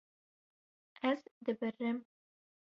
[1.11, 2.05] Ez dibirim.